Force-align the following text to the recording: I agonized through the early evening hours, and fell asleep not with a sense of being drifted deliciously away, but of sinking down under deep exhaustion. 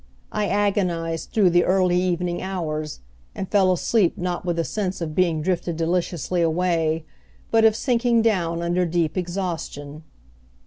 I 0.31 0.47
agonized 0.47 1.29
through 1.29 1.51
the 1.51 1.63
early 1.63 1.95
evening 2.01 2.41
hours, 2.41 3.01
and 3.35 3.47
fell 3.51 3.71
asleep 3.71 4.17
not 4.17 4.43
with 4.43 4.57
a 4.57 4.63
sense 4.63 4.99
of 4.99 5.13
being 5.13 5.43
drifted 5.43 5.77
deliciously 5.77 6.41
away, 6.41 7.05
but 7.51 7.65
of 7.65 7.75
sinking 7.75 8.23
down 8.23 8.63
under 8.63 8.83
deep 8.87 9.15
exhaustion. 9.15 10.01